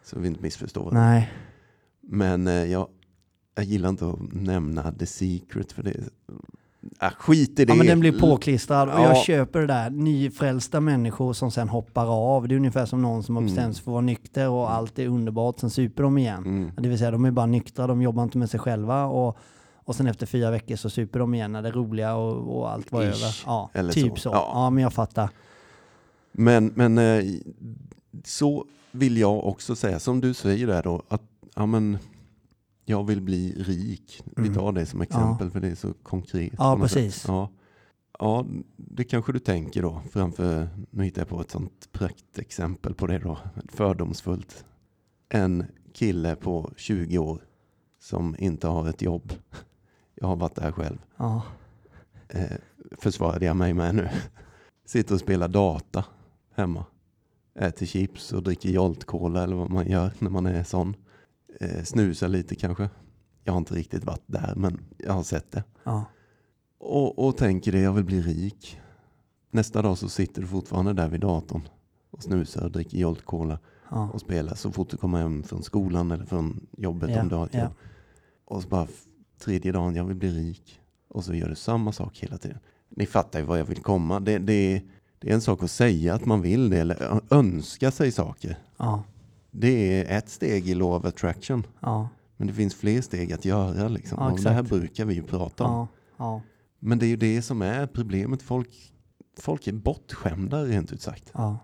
[0.04, 1.02] Så vi inte missförstår varandra.
[1.02, 1.32] Nej,
[2.02, 2.88] Men eh, jag,
[3.56, 6.04] jag gillar inte att nämna the secret för det.
[7.02, 7.72] Äh, skit i det.
[7.72, 9.04] ja, men den blir påklistrad och Ja.
[9.04, 9.90] jag köper det där.
[9.90, 12.48] Nyfrälsta människor som sen hoppar av.
[12.48, 15.00] Det är ungefär som någon som har bestämt sig för att vara nykter och allt
[15.00, 16.44] är underbart, sen super de igen.
[16.46, 16.72] Mm.
[16.78, 19.38] Det vill säga de är bara nyktra, de jobbar inte med sig själva och,
[19.88, 22.92] och sen efter fyra veckor så super de igen när det roliga och, och allt
[22.92, 23.44] var Ish, över.
[23.46, 24.22] Ja, eller typ så.
[24.22, 24.30] så.
[24.30, 24.52] Ja.
[24.54, 24.70] Ja.
[24.70, 25.30] men jag fattar.
[26.32, 27.24] Men, men eh,
[28.24, 31.22] så vill jag också säga, som du säger där då, att
[31.56, 31.98] ja, men,
[32.86, 34.24] jag vill bli rik.
[34.36, 34.54] Vi Mm.
[34.54, 36.54] tar det som exempel för det är så konkret.
[36.58, 37.16] Ja, precis.
[37.16, 37.28] sätt.
[37.28, 37.50] Ja.
[38.20, 38.46] ja,
[38.76, 43.20] det kanske du tänker då framför, nu hittar jag på ett sånt praktexempel på det
[43.20, 44.66] då, fördomsfullt.
[45.30, 47.42] En kille på 20 år
[48.00, 49.34] som inte har ett jobb.
[50.22, 50.98] Jag har varit där själv.
[51.18, 51.42] Ja.
[52.30, 52.58] Eh,
[52.92, 54.10] försvarade jag mig med nu.
[54.86, 56.06] Sitter och spelar data
[56.56, 56.86] hemma.
[57.60, 60.96] Äter chips och dricker Jolt Cola eller vad man gör när man är sån.
[61.60, 62.90] Eh, snusar lite kanske.
[63.44, 65.64] Jag har inte riktigt varit där men jag har sett det.
[65.84, 66.06] Ja.
[66.80, 68.80] Och, och tänker det, jag vill bli rik.
[69.52, 71.62] Nästa dag så sitter du fortfarande där vid datorn
[72.12, 73.60] och snusar och dricker Jolt Cola
[73.92, 74.10] Ja.
[74.14, 77.36] och spelar så fort du kommer hem från skolan eller från jobbet Ja, om du
[77.36, 77.60] har ett ja.
[77.64, 77.74] jobb.
[78.46, 78.88] Och så bara
[79.40, 80.80] tredje dagen, jag vill bli rik.
[81.08, 82.60] Och så gör du samma sak hela tiden.
[82.90, 84.20] ni fattar ju vad jag vill komma.
[84.20, 84.82] Det, det,
[85.20, 88.58] det är en sak att säga att man vill det eller önska sig saker.
[88.78, 89.04] Ja,
[89.52, 89.70] Det
[90.12, 91.64] är ett steg i law of attraction.
[91.80, 93.88] ja, Men det finns fler steg att göra.
[93.88, 94.18] Liksom.
[94.22, 95.88] Ja, och det här brukar vi ju prata om.
[96.18, 96.42] ja,
[96.80, 98.42] Men det är ju det som är problemet.
[98.42, 98.94] Folk,
[99.40, 101.32] folk är bortskämda rent ut sagt.
[101.34, 101.58] ja.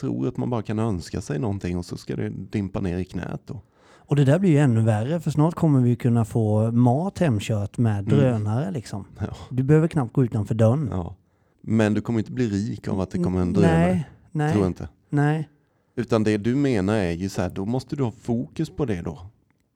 [0.00, 3.04] Tror att man bara kan önska sig någonting och så ska det dimpa ner i
[3.04, 3.62] knät då.
[4.08, 7.78] Och det där blir ju ännu värre för snart kommer vi kunna få mat hemkört
[7.78, 8.04] med Mm.
[8.18, 9.04] drönare liksom.
[9.18, 10.88] Ja, Du behöver knappt gå utanför dörren.
[10.92, 11.14] ja.
[11.60, 13.86] Men du kommer inte bli rik av att det kommer en drönare.
[13.86, 14.88] Nej, nej, Tror inte.
[15.10, 15.48] nej.
[15.96, 19.02] Utan det du menar är ju så här, då måste du ha fokus på det
[19.02, 19.18] då.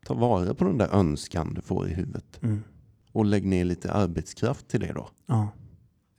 [0.06, 2.38] Ta vara på den där önskan du får i huvudet.
[2.42, 2.62] Mm.
[3.12, 5.08] Och lägg ner lite arbetskraft till det då.
[5.26, 5.48] Ja.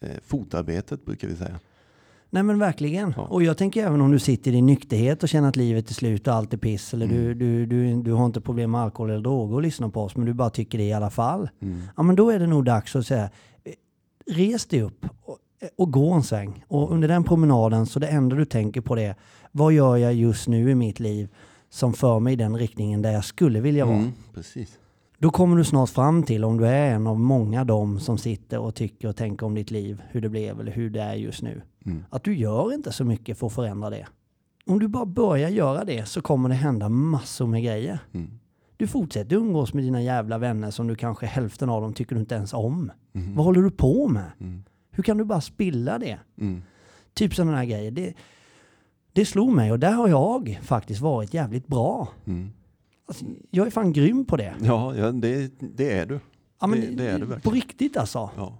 [0.01, 1.59] Eh, fotarbetet brukar vi säga.
[2.33, 3.13] Nej men verkligen.
[3.17, 3.21] Ja.
[3.23, 6.27] Och jag tänker även om du sitter i nykterhet och känner att livet är slut
[6.27, 6.93] och allt är piss.
[6.93, 7.39] Eller du, Mm.
[7.39, 10.25] du, du, du har inte problem med alkohol eller droger och lyssnar på oss men
[10.25, 11.49] du bara tycker det i alla fall.
[11.61, 11.81] Mm.
[11.97, 13.23] Ja men då är det nog dags att säga
[13.63, 13.73] eh,
[14.35, 15.37] res dig upp och,
[15.77, 16.65] och gå en sväng.
[16.67, 19.15] Och under den promenaden så det enda du tänker på det
[19.51, 21.29] vad gör jag just nu i mitt liv
[21.69, 23.97] som för mig i den riktningen där jag skulle vilja vara.
[23.97, 24.77] Mm, precis.
[25.23, 28.59] Då kommer du snart fram till om du är en av många de som sitter
[28.59, 31.41] och tycker och tänker om ditt liv, hur det blev eller hur det är just
[31.41, 31.61] nu.
[31.85, 32.05] Mm.
[32.09, 34.07] Att du gör inte så mycket för att förändra det.
[34.65, 37.99] Om du bara börjar göra det så kommer det hända massor med grejer.
[38.13, 38.39] Mm.
[38.77, 42.21] Du fortsätter umgås med dina jävla vänner som du kanske hälften av dem tycker du
[42.21, 42.91] inte ens om.
[43.13, 43.35] Mm.
[43.35, 44.31] Vad håller du på med?
[44.39, 44.63] Mm.
[44.91, 46.19] Hur kan du bara spilla det?
[46.41, 46.61] Mm.
[47.13, 47.91] Typ sådana här grejer.
[47.91, 48.13] Det,
[49.13, 52.07] det slog mig och där har jag faktiskt varit jävligt bra.
[52.25, 52.51] Mm.
[53.05, 54.53] Alltså, jag är fan grym på det.
[54.61, 56.19] Ja, ja det, det är du.
[56.61, 57.55] Ja, men Det- det är På verkligen.
[57.55, 58.29] riktigt alltså.
[58.37, 58.57] Ja.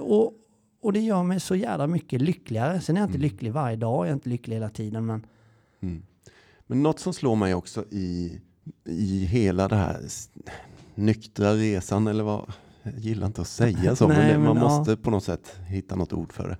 [0.00, 0.32] Och,
[0.80, 2.80] och det gör mig så jävla mycket lyckligare.
[2.80, 3.22] Sen är jag inte Mm.
[3.22, 5.06] lycklig varje dag, jag är inte lycklig hela tiden.
[5.06, 5.26] Men
[5.80, 6.02] Mm.
[6.66, 8.40] Men något som slår mig också i,
[8.84, 10.00] i hela det här
[10.94, 14.56] nyktra resan, eller vad, jag gillar inte att säga så, Nej, men, det, men man
[14.56, 14.62] ja.
[14.78, 16.56] måste på något sätt hitta något ord för det.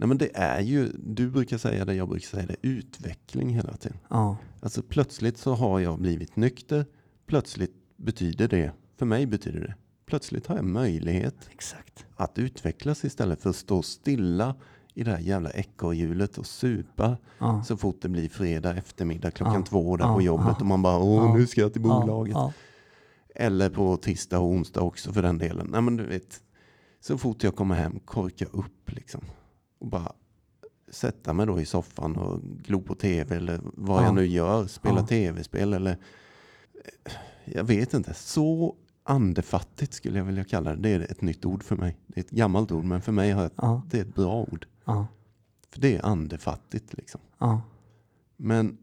[0.00, 3.76] Nej men det är ju, du brukar säga det, jag brukar säga det, utveckling hela
[3.76, 3.98] tiden.
[4.10, 6.86] ja, Alltså plötsligt så har jag blivit nykter,
[7.26, 9.74] plötsligt betyder det, för mig betyder det,
[10.06, 12.06] plötsligt har jag möjlighet exakt.
[12.16, 14.54] att utvecklas istället för att stå stilla
[14.94, 17.62] i det här jävla ekorrhjulet och supa Ja.
[17.66, 19.62] så fort det blir fredag eftermiddag klockan Ja.
[19.66, 20.14] två där Ja.
[20.14, 22.36] på jobbet och man bara åh nu ska jag till bolaget.
[23.34, 25.66] Eller på tisdag och onsdag också för den delen.
[25.70, 26.40] Nej men du vet,
[27.00, 29.20] så fort jag kommer hem korka upp liksom.
[29.78, 30.12] Och bara
[30.88, 34.04] sätta mig då i soffan och glo på tv eller vad Ja.
[34.06, 34.66] jag nu gör.
[34.66, 35.06] Spela Ja.
[35.06, 35.90] tv-spel eller
[36.84, 37.12] eh,
[37.44, 38.14] jag vet inte.
[38.14, 40.82] Så andefattigt skulle jag vilja kalla det.
[40.82, 41.96] Det är ett nytt ord för mig.
[42.06, 44.40] Det är ett gammalt ord men för mig har jag, ja, det är ett bra
[44.52, 44.66] ord.
[45.70, 47.20] För det är andefattigt liksom.
[48.36, 48.78] Men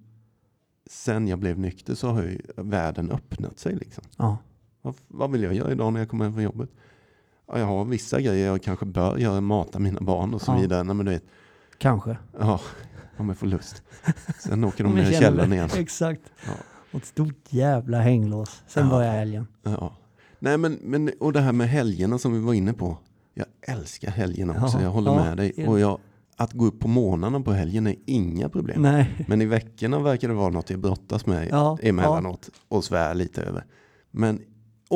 [0.89, 4.03] sen jag blev nykter så har ju världen öppnat sig liksom.
[4.81, 6.69] Vad, vad vill jag göra idag när jag kommer hem från jobbet?
[7.47, 10.57] Ja, jag har vissa grejer jag kanske bör göra, mata mina barn och så Ja.
[10.59, 10.83] vidare.
[10.83, 11.23] Nej, men du vet,
[11.77, 12.17] kanske.
[12.39, 12.59] ja,
[13.17, 13.83] om jag får lust.
[14.39, 15.69] Sen åker de ner i källaren igen.
[15.77, 16.21] Exakt.
[16.47, 16.53] Ja.
[16.91, 18.63] Och ett stort jävla hänglås.
[18.67, 18.89] Sen Ja.
[18.89, 19.47] börjar helgen.
[19.63, 19.93] Ja.
[20.39, 22.97] Nej, men, men, och det här med helgerna som vi var inne på.
[23.33, 25.67] Jag älskar helgerna också, Ja, jag håller ja, med dig.
[25.67, 25.99] Och jag,
[26.37, 28.81] att gå upp på morgnarna på helgen är inga problem.
[28.81, 29.25] Nej.
[29.27, 33.41] Men i veckorna verkar det vara något jag brottas med Ja, emellanåt och svär lite
[33.41, 33.65] över.
[34.11, 34.41] Men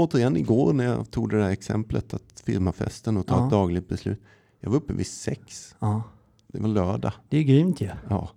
[0.04, 3.46] återigen igår när jag tog det där exemplet att firmafesten och ta Ja.
[3.46, 4.22] ett dagligt beslut.
[4.60, 5.76] Jag var uppe vid sex.
[5.80, 6.04] Ja,
[6.48, 7.14] Det var lördag.
[7.30, 7.90] det är grymt ju.
[8.10, 8.30] Ja.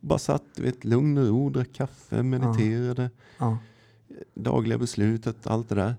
[0.00, 3.58] Bara satt, du vet, lugn och ro, drack kaffe, mediterade, Ja,
[4.34, 5.94] dagliga beslutet, allt det där.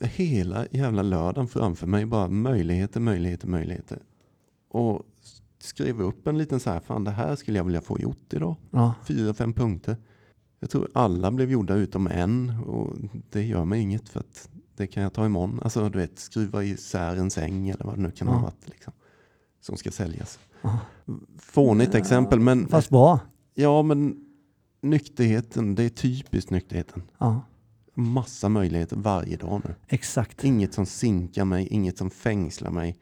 [0.00, 3.98] Hela jävla lördagen framför mig, bara möjligheter, möjligheter, möjligheter.
[4.68, 5.02] Och
[5.58, 8.56] skrev upp en liten så här, fan det här skulle jag vilja få gjort idag.
[8.70, 9.96] ja, Fyra, fem punkter.
[10.62, 12.96] Jag tror alla blev gjorda utom en och
[13.30, 15.60] det gör mig inget för att det kan jag ta imorgon.
[15.62, 18.34] Alltså du vet, skruva isär en säng eller vad det nu kan Ja.
[18.34, 18.68] ha varit.
[18.68, 18.92] Liksom,
[19.60, 20.38] som ska säljas.
[20.62, 20.78] Ja.
[21.38, 23.20] Fånigt exempel men fast bra.
[23.54, 24.16] ja men
[24.80, 27.02] nykterheten, det är typiskt nykterheten.
[27.18, 27.40] Ja,
[27.94, 29.74] Massa möjligheter varje dag nu.
[29.88, 30.44] exakt.
[30.44, 32.96] Inget som sinkar mig, inget som fängslar mig.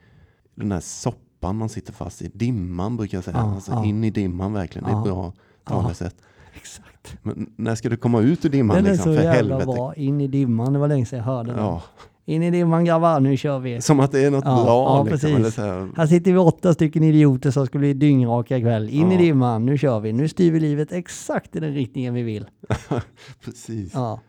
[0.54, 3.36] Den där soppan man sitter fast i, dimman brukar jag säga.
[3.36, 5.32] Ja, alltså in i dimman verkligen, det är ett bra
[5.64, 6.16] talesätt.
[6.54, 7.16] Exakt.
[7.22, 9.12] Men när ska du komma ut ur dimman Den är liksom?
[9.12, 9.66] så För jävla helvete.
[9.66, 9.94] bra.
[9.94, 11.58] In i dimman, det var länge sedan jag hörde den.
[11.64, 11.82] Ja,
[12.24, 13.80] In i dimman grabbar, nu kör vi.
[13.80, 14.66] som att det är något Ja, bra.
[14.66, 15.36] ja, liksom, precis.
[15.36, 15.88] eller så här.
[15.96, 18.88] Här sitter vi åtta stycken idioter som ska bli dyngraka ikväll.
[18.88, 19.20] In i Ja.
[19.20, 20.12] dimman, nu kör vi.
[20.12, 22.46] Nu styr vi livet exakt i den riktningen vi vill.
[23.44, 23.94] Precis.
[23.94, 24.20] Ja.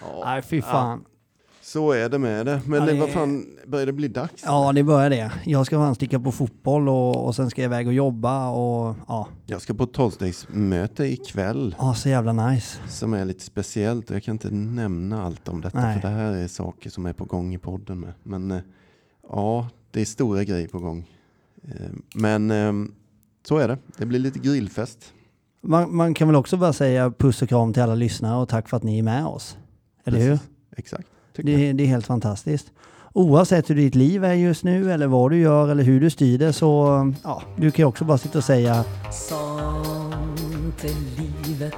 [0.00, 0.22] Ja.
[0.24, 1.04] Nej, fy fan.
[1.72, 2.60] Så är det med det.
[2.66, 4.42] Men Ja, det, vad fan, börjar det bli dags?
[4.44, 5.32] Ja, det börjar det.
[5.44, 8.96] Jag ska fan sticka på fotboll och, och sen ska jag iväg och jobba och
[9.08, 12.78] ja, Jag ska på tolvstegsmöte ikväll ja så jävla nice.
[12.88, 14.10] som är lite speciellt.
[14.10, 16.00] Jag kan inte nämna allt om detta Nej.
[16.00, 18.12] för det här är saker som är på gång i podden med.
[18.22, 18.60] Men eh,
[19.30, 21.10] ja, det är stora grejer på gång.
[21.64, 22.72] Eh, Men eh,
[23.48, 23.78] så är det.
[23.96, 25.12] Det blir lite grillfest.
[25.62, 28.68] Man, man kan väl också bara säga puss och kram till alla lyssnare och tack
[28.68, 29.56] för att ni är med oss.
[30.04, 30.30] Eller hur?
[30.30, 30.48] Precis.
[30.76, 31.08] Exakt.
[31.42, 32.66] Det, det är helt fantastiskt.
[33.12, 36.38] Oavsett hur ditt liv är just nu eller vad du gör eller hur du styr
[36.38, 41.74] det så ja, du kan ju också bara sitta och säga Sånt är livet,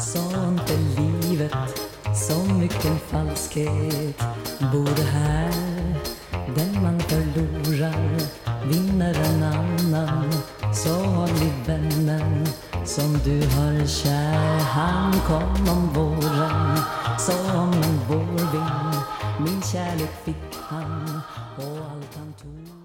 [0.00, 1.52] sånt är livet.
[2.14, 4.18] Så mycket falskhet.
[4.72, 5.52] Bor här
[6.56, 8.18] Den man förlorar
[8.68, 10.32] vinner en annan
[10.74, 12.46] Så håll i vännen
[12.84, 14.58] som du har kär.
[14.58, 16.61] Han kom om våren
[19.72, 21.20] kärlek fick han
[21.56, 22.81] och allt han tog.